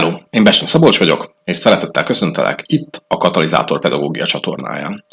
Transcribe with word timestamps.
Hello, 0.00 0.18
én 0.30 0.44
Besni 0.44 0.66
Szabolcs 0.66 0.98
vagyok, 0.98 1.34
és 1.44 1.56
szeretettel 1.56 2.02
köszöntelek 2.02 2.62
itt 2.66 3.02
a 3.08 3.16
Katalizátor 3.16 3.80
Pedagógia 3.80 4.26
csatornáján. 4.26 5.04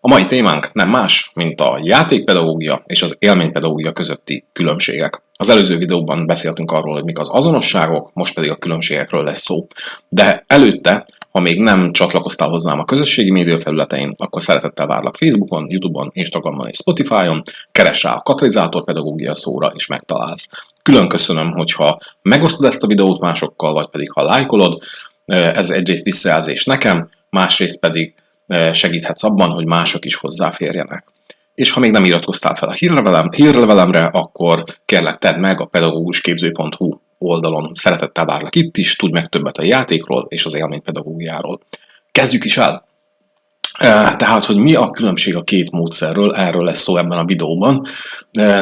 A 0.00 0.08
mai 0.08 0.24
témánk 0.24 0.72
nem 0.72 0.88
más, 0.88 1.30
mint 1.34 1.60
a 1.60 1.78
játékpedagógia 1.82 2.82
és 2.84 3.02
az 3.02 3.16
élménypedagógia 3.18 3.92
közötti 3.92 4.44
különbségek. 4.52 5.22
Az 5.38 5.48
előző 5.48 5.76
videóban 5.76 6.26
beszéltünk 6.26 6.70
arról, 6.70 6.92
hogy 6.92 7.04
mik 7.04 7.18
az 7.18 7.28
azonosságok, 7.30 8.10
most 8.12 8.34
pedig 8.34 8.50
a 8.50 8.56
különbségekről 8.56 9.24
lesz 9.24 9.40
szó. 9.40 9.66
De 10.08 10.44
előtte, 10.46 11.06
ha 11.36 11.42
még 11.42 11.60
nem 11.60 11.92
csatlakoztál 11.92 12.48
hozzám 12.48 12.78
a 12.78 12.84
közösségi 12.84 13.30
média 13.30 13.58
felületein, 13.58 14.12
akkor 14.16 14.42
szeretettel 14.42 14.86
várlak 14.86 15.16
Facebookon, 15.16 15.66
Youtube-on, 15.68 16.10
Instagramon 16.12 16.68
és 16.68 16.76
Spotify-on, 16.76 17.42
keress 17.72 18.02
rá 18.02 18.14
a 18.14 18.22
katalizátor 18.22 18.84
pedagógia 18.84 19.34
szóra 19.34 19.72
és 19.74 19.86
megtalálsz. 19.86 20.48
Külön 20.82 21.08
köszönöm, 21.08 21.50
hogyha 21.52 21.98
megosztod 22.22 22.64
ezt 22.64 22.82
a 22.82 22.86
videót 22.86 23.20
másokkal, 23.20 23.72
vagy 23.72 23.86
pedig 23.86 24.10
ha 24.10 24.22
lájkolod, 24.22 24.82
ez 25.26 25.70
egyrészt 25.70 26.04
visszajelzés 26.04 26.64
nekem, 26.64 27.08
másrészt 27.30 27.80
pedig 27.80 28.14
segíthetsz 28.72 29.22
abban, 29.22 29.50
hogy 29.50 29.66
mások 29.66 30.04
is 30.04 30.14
hozzáférjenek. 30.14 31.04
És 31.54 31.70
ha 31.70 31.80
még 31.80 31.90
nem 31.90 32.04
iratkoztál 32.04 32.54
fel 32.54 32.68
a 32.68 32.72
hírlevelem, 32.72 33.30
hírlevelemre, 33.30 34.04
akkor 34.04 34.64
kérlek 34.84 35.16
tedd 35.16 35.38
meg 35.38 35.60
a 35.60 35.66
pedagógusképző.hu 35.66 36.98
oldalon. 37.26 37.74
Szeretettel 37.74 38.24
várlak 38.24 38.54
itt 38.54 38.76
is, 38.76 38.96
tudj 38.96 39.12
meg 39.12 39.26
többet 39.26 39.56
a 39.56 39.62
játékról 39.62 40.26
és 40.28 40.44
az 40.44 40.54
élménypedagógiáról. 40.54 41.60
Kezdjük 42.10 42.44
is 42.44 42.56
el! 42.56 42.85
Tehát, 44.16 44.44
hogy 44.44 44.56
mi 44.56 44.74
a 44.74 44.90
különbség 44.90 45.36
a 45.36 45.42
két 45.42 45.70
módszerről, 45.70 46.34
erről 46.34 46.64
lesz 46.64 46.80
szó 46.80 46.96
ebben 46.96 47.18
a 47.18 47.24
videóban, 47.24 47.86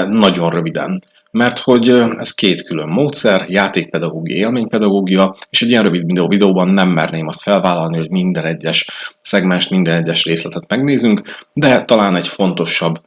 nagyon 0.08 0.50
röviden 0.50 1.02
mert 1.34 1.58
hogy 1.58 1.88
ez 2.18 2.30
két 2.30 2.62
külön 2.62 2.88
módszer, 2.88 3.44
játékpedagógia, 3.48 4.36
élménypedagógia, 4.36 5.36
és 5.50 5.62
egy 5.62 5.70
ilyen 5.70 5.82
rövid 5.82 6.06
videó 6.06 6.28
videóban 6.28 6.68
nem 6.68 6.88
merném 6.88 7.26
azt 7.26 7.42
felvállalni, 7.42 7.98
hogy 7.98 8.10
minden 8.10 8.44
egyes 8.44 8.86
szegmest, 9.20 9.70
minden 9.70 9.96
egyes 9.96 10.24
részletet 10.24 10.68
megnézünk, 10.68 11.22
de 11.52 11.84
talán 11.84 12.16
egy 12.16 12.28
fontosabb 12.28 13.00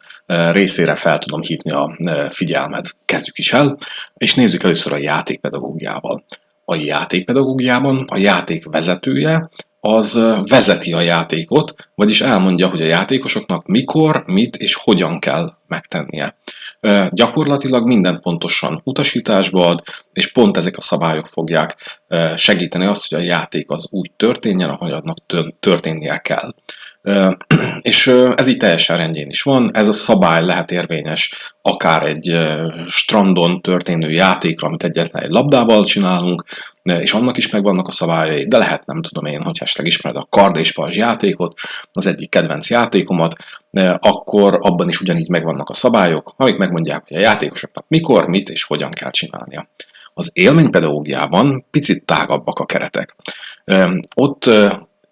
részére 0.51 0.95
fel 0.95 1.17
tudom 1.17 1.41
hívni 1.41 1.71
a 1.71 1.97
figyelmet. 2.29 2.95
Kezdjük 3.05 3.37
is 3.37 3.53
el, 3.53 3.77
és 4.17 4.35
nézzük 4.35 4.63
először 4.63 4.93
a 4.93 4.97
játékpedagógiával. 4.97 6.23
A 6.65 6.75
játékpedagógiában 6.75 8.05
a 8.07 8.17
játék 8.17 8.65
vezetője 8.65 9.49
az 9.95 10.19
vezeti 10.47 10.93
a 10.93 11.01
játékot, 11.01 11.73
vagyis 11.95 12.21
elmondja, 12.21 12.67
hogy 12.67 12.81
a 12.81 12.85
játékosoknak 12.85 13.65
mikor, 13.65 14.23
mit 14.25 14.55
és 14.55 14.75
hogyan 14.75 15.19
kell 15.19 15.53
megtennie. 15.67 16.37
Gyakorlatilag 17.09 17.85
minden 17.85 18.19
pontosan 18.19 18.81
utasításba 18.83 19.67
ad, 19.67 19.81
és 20.13 20.31
pont 20.31 20.57
ezek 20.57 20.77
a 20.77 20.81
szabályok 20.81 21.27
fogják 21.27 21.99
segíteni 22.35 22.85
azt, 22.85 23.09
hogy 23.09 23.19
a 23.19 23.23
játék 23.23 23.71
az 23.71 23.87
úgy 23.89 24.11
történjen, 24.17 24.69
ahogy 24.69 24.91
annak 24.91 25.17
történnie 25.59 26.17
kell. 26.17 26.53
És 27.81 28.07
ez 28.35 28.47
így 28.47 28.57
teljesen 28.57 28.97
rendjén 28.97 29.29
is 29.29 29.41
van. 29.41 29.69
Ez 29.73 29.87
a 29.87 29.93
szabály 29.93 30.45
lehet 30.45 30.71
érvényes 30.71 31.53
akár 31.61 32.03
egy 32.03 32.37
strandon 32.87 33.61
történő 33.61 34.11
játékra, 34.11 34.67
amit 34.67 34.83
egyetlen 34.83 35.23
egy 35.23 35.29
labdával 35.29 35.85
csinálunk, 35.85 36.43
és 36.83 37.13
annak 37.13 37.37
is 37.37 37.49
megvannak 37.49 37.87
a 37.87 37.91
szabályai, 37.91 38.47
de 38.47 38.57
lehet, 38.57 38.85
nem 38.85 39.01
tudom 39.01 39.25
én, 39.25 39.41
hogy 39.41 39.57
esetleg 39.59 39.87
ismered 39.87 40.17
a 40.17 40.27
kard 40.29 40.57
és 40.57 40.73
pajzs 40.73 40.97
játékot, 40.97 41.59
az 41.91 42.05
egyik 42.05 42.29
kedvenc 42.29 42.69
játékomat, 42.69 43.35
akkor 43.99 44.57
abban 44.61 44.89
is 44.89 45.01
ugyanígy 45.01 45.29
megvannak 45.29 45.69
a 45.69 45.73
szabályok, 45.73 46.33
amik 46.35 46.57
megmondják, 46.57 47.03
hogy 47.07 47.17
a 47.17 47.19
játékosoknak 47.19 47.85
mikor, 47.87 48.27
mit 48.27 48.49
és 48.49 48.63
hogyan 48.63 48.91
kell 48.91 49.11
csinálnia. 49.11 49.69
Az 50.13 50.31
élménypedagógiában 50.33 51.65
picit 51.71 52.05
tágabbak 52.05 52.59
a 52.59 52.65
keretek. 52.65 53.15
Ott 54.15 54.49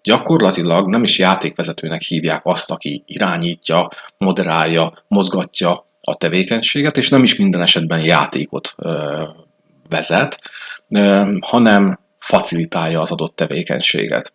gyakorlatilag 0.06 0.88
nem 0.88 1.02
is 1.02 1.18
játékvezetőnek 1.18 2.02
hívják 2.02 2.40
azt, 2.44 2.70
aki 2.70 3.02
irányítja, 3.06 3.88
moderálja, 4.18 5.04
mozgatja 5.08 5.86
a 6.00 6.14
tevékenységet, 6.14 6.96
és 6.96 7.08
nem 7.08 7.22
is 7.22 7.36
minden 7.36 7.62
esetben 7.62 8.04
játékot 8.04 8.74
vezet, 9.88 10.40
hanem 11.40 11.98
facilitálja 12.18 13.00
az 13.00 13.10
adott 13.10 13.36
tevékenységet. 13.36 14.32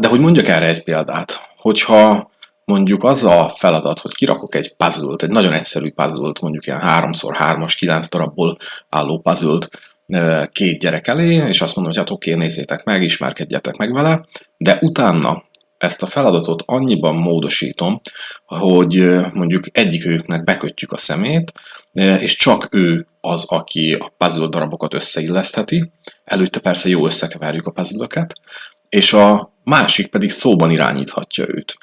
De 0.00 0.08
hogy 0.08 0.20
mondjak 0.20 0.46
erre 0.46 0.66
egy 0.66 0.84
példát, 0.84 1.48
hogyha 1.56 2.30
mondjuk 2.64 3.04
az 3.04 3.24
a 3.24 3.48
feladat, 3.48 3.98
hogy 3.98 4.14
kirakok 4.14 4.54
egy 4.54 4.76
puzzle 4.76 5.14
egy 5.18 5.30
nagyon 5.30 5.52
egyszerű 5.52 5.90
puzzle 5.90 6.32
mondjuk 6.40 6.66
ilyen 6.66 6.82
3x3-as, 6.84 7.74
9 7.78 8.08
darabból 8.08 8.56
álló 8.88 9.18
puzzle 9.20 9.58
két 10.52 10.78
gyerek 10.78 11.06
elé, 11.06 11.34
és 11.34 11.60
azt 11.60 11.76
mondom, 11.76 11.92
hogy 11.94 12.02
hát 12.02 12.10
oké, 12.10 12.34
nézzétek 12.34 12.84
meg, 12.84 13.02
ismerkedjetek 13.02 13.76
meg 13.76 13.92
vele, 13.92 14.24
de 14.56 14.78
utána 14.80 15.46
ezt 15.78 16.02
a 16.02 16.06
feladatot 16.06 16.62
annyiban 16.66 17.14
módosítom, 17.14 18.00
hogy 18.46 19.08
mondjuk 19.32 19.64
egyikőknek 19.72 20.44
bekötjük 20.44 20.92
a 20.92 20.96
szemét, 20.96 21.52
és 21.92 22.36
csak 22.36 22.68
ő 22.70 23.06
az, 23.20 23.44
aki 23.44 23.92
a 23.92 24.12
puzzle 24.16 24.48
darabokat 24.48 24.94
összeillesztheti, 24.94 25.90
előtte 26.24 26.60
persze 26.60 26.88
jó 26.88 27.06
összekeverjük 27.06 27.66
a 27.66 27.70
puzzle 27.70 28.06
és 28.88 29.12
a 29.12 29.52
másik 29.64 30.06
pedig 30.06 30.30
szóban 30.30 30.70
irányíthatja 30.70 31.44
őt. 31.48 31.78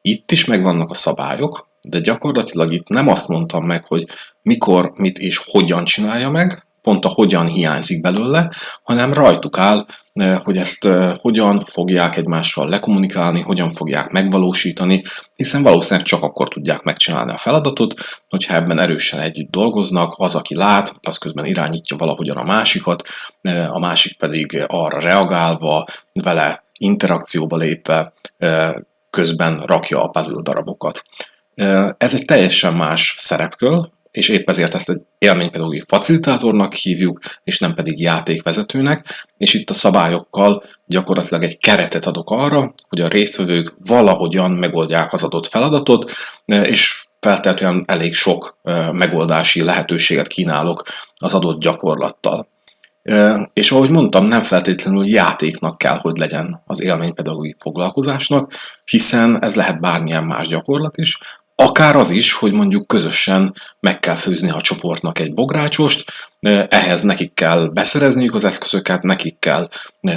Itt 0.00 0.30
is 0.32 0.44
megvannak 0.44 0.90
a 0.90 0.94
szabályok, 0.94 1.68
de 1.88 1.98
gyakorlatilag 1.98 2.72
itt 2.72 2.88
nem 2.88 3.08
azt 3.08 3.28
mondtam 3.28 3.66
meg, 3.66 3.84
hogy 3.84 4.06
mikor, 4.42 4.92
mit 4.94 5.18
és 5.18 5.40
hogyan 5.44 5.84
csinálja 5.84 6.30
meg, 6.30 6.62
pont 6.82 7.04
a 7.04 7.08
hogyan 7.08 7.46
hiányzik 7.46 8.00
belőle, 8.00 8.50
hanem 8.82 9.12
rajtuk 9.12 9.58
áll, 9.58 9.86
eh, 10.12 10.40
hogy 10.42 10.56
ezt 10.56 10.84
eh, 10.84 11.14
hogyan 11.16 11.60
fogják 11.60 12.16
egymással 12.16 12.68
lekommunikálni, 12.68 13.40
hogyan 13.40 13.72
fogják 13.72 14.10
megvalósítani, 14.10 15.02
hiszen 15.36 15.62
valószínűleg 15.62 16.06
csak 16.06 16.22
akkor 16.22 16.48
tudják 16.48 16.82
megcsinálni 16.82 17.32
a 17.32 17.36
feladatot, 17.36 17.94
hogyha 18.28 18.54
ebben 18.54 18.78
erősen 18.78 19.20
együtt 19.20 19.50
dolgoznak, 19.50 20.14
az, 20.16 20.34
aki 20.34 20.54
lát, 20.54 20.94
az 21.02 21.18
közben 21.18 21.44
irányítja 21.44 21.96
valahogyan 21.96 22.36
a 22.36 22.44
másikat, 22.44 23.02
eh, 23.42 23.74
a 23.74 23.78
másik 23.78 24.18
pedig 24.18 24.64
arra 24.66 25.00
reagálva, 25.00 25.84
vele 26.12 26.64
interakcióba 26.78 27.56
lépve, 27.56 28.12
közben 29.10 29.58
rakja 29.58 30.02
a 30.02 30.08
puzzle 30.08 30.42
darabokat. 30.42 31.02
Ez 31.98 32.14
egy 32.14 32.24
teljesen 32.24 32.74
más 32.74 33.14
szerepkör, 33.18 33.88
és 34.10 34.28
épp 34.28 34.48
ezért 34.48 34.74
ezt 34.74 34.90
egy 34.90 35.02
élménypedagógiai 35.18 35.84
facilitátornak 35.86 36.74
hívjuk, 36.74 37.18
és 37.44 37.58
nem 37.58 37.74
pedig 37.74 38.00
játékvezetőnek, 38.00 39.26
és 39.36 39.54
itt 39.54 39.70
a 39.70 39.74
szabályokkal 39.74 40.62
gyakorlatilag 40.86 41.42
egy 41.42 41.58
keretet 41.58 42.06
adok 42.06 42.30
arra, 42.30 42.74
hogy 42.88 43.00
a 43.00 43.08
résztvevők 43.08 43.74
valahogyan 43.86 44.50
megoldják 44.50 45.12
az 45.12 45.22
adott 45.22 45.46
feladatot, 45.46 46.12
és 46.44 47.08
feltétlenül 47.20 47.82
elég 47.86 48.14
sok 48.14 48.58
megoldási 48.92 49.62
lehetőséget 49.62 50.26
kínálok 50.26 50.82
az 51.18 51.34
adott 51.34 51.60
gyakorlattal. 51.60 52.48
És 53.52 53.70
ahogy 53.70 53.90
mondtam, 53.90 54.24
nem 54.24 54.42
feltétlenül 54.42 55.06
játéknak 55.06 55.78
kell, 55.78 55.96
hogy 55.96 56.18
legyen 56.18 56.62
az 56.66 56.82
élménypedagógiai 56.82 57.56
foglalkozásnak, 57.58 58.52
hiszen 58.84 59.42
ez 59.42 59.54
lehet 59.54 59.80
bármilyen 59.80 60.24
más 60.24 60.48
gyakorlat 60.48 60.96
is, 60.96 61.18
Akár 61.62 61.96
az 61.96 62.10
is, 62.10 62.32
hogy 62.32 62.52
mondjuk 62.52 62.86
közösen 62.86 63.54
meg 63.80 64.00
kell 64.00 64.14
főzni 64.14 64.50
a 64.50 64.60
csoportnak 64.60 65.18
egy 65.18 65.34
bográcsost, 65.34 66.12
ehhez 66.68 67.02
nekik 67.02 67.34
kell 67.34 67.66
beszerezniük 67.66 68.34
az 68.34 68.44
eszközöket, 68.44 69.02
nekik 69.02 69.38
kell 69.38 69.68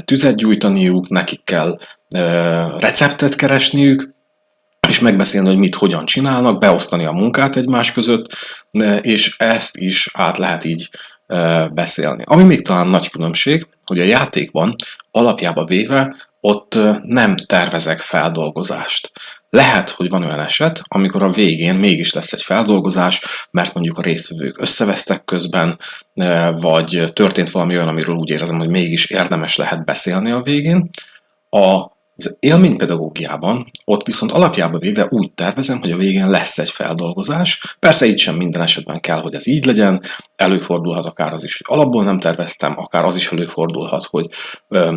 tüzet 0.06 0.36
gyújtaniuk, 0.36 1.10
nekik 1.10 1.44
kell 1.44 1.80
receptet 2.78 3.36
keresniük, 3.36 4.14
és 4.90 5.00
megbeszélni, 5.00 5.48
hogy 5.48 5.58
mit 5.58 5.76
hogyan 5.76 6.06
csinálnak, 6.06 6.60
beosztani 6.60 7.06
a 7.06 7.12
munkát 7.12 7.56
egymás 7.56 7.92
között, 7.92 8.26
és 9.02 9.36
ezt 9.38 9.78
is 9.78 10.10
át 10.14 10.38
lehet 10.38 10.64
így 10.64 10.90
beszélni. 11.74 12.24
Ami 12.26 12.44
még 12.44 12.62
talán 12.62 12.88
nagy 12.88 13.10
különbség, 13.10 13.68
hogy 13.86 14.00
a 14.00 14.04
játékban 14.04 14.76
alapjába 15.12 15.66
véve 15.66 16.16
ott 16.40 16.80
nem 17.04 17.36
tervezek 17.36 18.00
feldolgozást. 18.00 19.12
Lehet, 19.54 19.90
hogy 19.90 20.10
van 20.10 20.24
olyan 20.24 20.40
eset, 20.40 20.82
amikor 20.88 21.24
a 21.24 21.32
végén 21.32 21.76
mégis 21.76 22.14
lesz 22.14 22.34
egy 22.34 22.42
feldolgozás, 22.42 23.22
mert 23.52 23.74
mondjuk 23.74 23.98
a 23.98 24.02
résztvevők 24.02 24.62
összevesztek 24.62 25.24
közben, 25.24 25.80
vagy 26.52 27.12
történt 27.14 27.50
valami 27.50 27.76
olyan, 27.76 27.88
amiről 27.88 28.16
úgy 28.16 28.30
érzem, 28.30 28.58
hogy 28.58 28.70
mégis 28.70 29.06
érdemes 29.06 29.56
lehet 29.56 29.86
beszélni 29.86 30.32
a 30.32 30.42
végén. 30.42 30.90
A 31.50 31.92
az 32.16 32.38
élménypedagógiában 32.40 33.66
ott 33.86 34.06
viszont 34.06 34.32
alapjába 34.32 34.78
véve 34.78 35.08
úgy 35.10 35.32
tervezem, 35.32 35.80
hogy 35.80 35.92
a 35.92 35.98
végén 35.98 36.30
lesz 36.30 36.58
egy 36.58 36.70
feldolgozás. 36.70 37.76
Persze 37.80 38.06
itt 38.06 38.18
sem 38.18 38.36
minden 38.36 38.62
esetben 38.62 39.00
kell, 39.00 39.22
hogy 39.22 39.34
ez 39.34 39.48
így 39.48 39.66
legyen. 39.66 40.02
Előfordulhat 40.36 41.06
akár 41.06 41.34
az 41.34 41.44
is, 41.44 41.62
hogy 41.62 41.78
alapból 41.78 42.04
nem 42.04 42.20
terveztem, 42.20 42.74
akár 42.78 43.04
az 43.04 43.16
is 43.16 43.28
előfordulhat, 43.28 44.06
hogy 44.10 44.30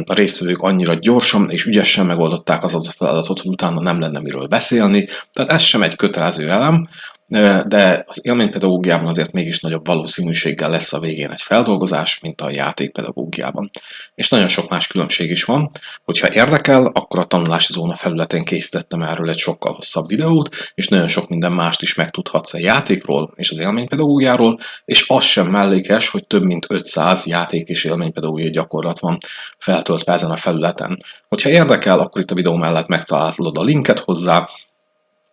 a 0.05 0.15
résztvevők 0.15 0.59
annyira 0.59 0.95
gyorsan 0.95 1.51
és 1.51 1.65
ügyesen 1.65 2.07
megoldották 2.07 2.65
az 2.65 2.75
adott 2.75 2.95
feladatot, 2.97 3.41
hogy 3.41 3.51
utána 3.51 3.81
nem 3.81 4.01
lenne 4.01 4.21
miről 4.21 4.47
beszélni. 4.47 5.09
Tehát 5.33 5.53
ez 5.53 5.63
sem 5.63 5.83
egy 5.83 5.97
kötelező 5.97 6.51
elem, 6.51 6.89
de 7.67 8.05
az 8.07 8.21
élménypedagógiában 8.23 9.07
azért 9.07 9.33
mégis 9.33 9.61
nagyobb 9.61 9.87
valószínűséggel 9.87 10.71
lesz 10.71 10.93
a 10.93 10.99
végén 10.99 11.31
egy 11.31 11.41
feldolgozás, 11.41 12.21
mint 12.21 12.41
a 12.41 12.51
játékpedagógiában. 12.51 13.71
És 14.15 14.29
nagyon 14.29 14.49
sok 14.49 14.71
más 14.71 14.87
különbség 14.87 15.31
is 15.31 15.45
van. 15.45 15.71
Hogyha 16.05 16.33
érdekel, 16.33 16.85
akkor 16.85 17.19
a 17.19 17.25
tanulási 17.25 17.73
zóna 17.73 17.95
felületén 17.95 18.45
készítettem 18.45 19.03
erről 19.03 19.31
egy 19.31 19.39
sokkal 19.39 19.73
hosszabb 19.73 20.09
videót, 20.09 20.57
és 20.75 20.89
nagyon 20.89 21.09
sok 21.09 21.29
minden 21.29 21.53
mást 21.53 21.83
is 21.83 21.95
megtudhatsz 21.95 22.55
a 22.55 22.59
játékról 22.59 23.33
és 23.37 23.51
az 23.51 23.59
élménypedagógiáról, 23.59 24.59
és 24.85 25.09
az 25.09 25.25
sem 25.25 25.47
mellékes, 25.47 26.09
hogy 26.09 26.27
több 26.27 26.45
mint 26.45 26.67
500 26.69 27.27
játék 27.27 27.69
és 27.69 27.85
élménypedagógiai 27.85 28.51
gyakorlat 28.51 28.99
van 28.99 29.19
feltöltve 29.59 30.13
ezen 30.13 30.31
a 30.31 30.37
felületen. 30.37 30.99
Hogyha 31.29 31.51
érdekel, 31.51 31.99
akkor 31.99 32.21
itt 32.21 32.31
a 32.31 32.35
videó 32.35 32.57
mellett 32.57 32.87
megtalálod 32.87 33.59
a 33.59 33.63
linket 33.63 33.99
hozzá, 33.99 34.49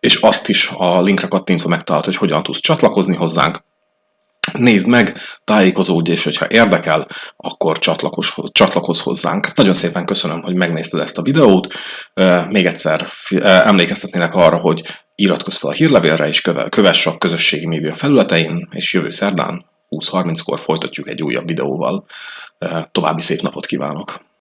és 0.04 0.14
azt 0.14 0.48
is 0.48 0.70
a 0.76 1.00
linkre 1.00 1.26
kattintva 1.26 1.68
megtalálod, 1.68 2.06
hogy 2.06 2.16
hogyan 2.16 2.42
tudsz 2.42 2.60
csatlakozni 2.60 3.14
hozzánk. 3.14 3.58
Nézd 4.52 4.88
meg, 4.88 5.18
tájékozódj, 5.44 6.10
és 6.10 6.24
hogyha 6.24 6.46
érdekel, 6.50 7.06
akkor 7.36 7.78
csatlakozz, 7.78 8.28
csatlakozz 8.52 9.00
hozzánk. 9.00 9.54
Nagyon 9.54 9.74
szépen 9.74 10.04
köszönöm, 10.04 10.42
hogy 10.42 10.54
megnézted 10.54 11.00
ezt 11.00 11.18
a 11.18 11.22
videót. 11.22 11.74
Még 12.48 12.66
egyszer 12.66 13.06
emlékeztetnének 13.40 14.34
arra, 14.34 14.56
hogy 14.56 14.82
iratkozz 15.14 15.56
fel 15.56 15.70
a 15.70 15.72
hírlevélre, 15.72 16.28
és 16.28 16.40
kövess 16.68 17.06
a 17.06 17.18
közösségi 17.18 17.66
média 17.66 17.94
felületein, 17.94 18.68
és 18.70 18.92
jövő 18.92 19.10
szerdán 19.10 19.66
20-30-kor 19.90 20.60
folytatjuk 20.60 21.08
egy 21.08 21.22
újabb 21.22 21.46
videóval. 21.46 22.06
További 22.92 23.20
szép 23.20 23.40
napot 23.40 23.66
kívánok! 23.66 24.24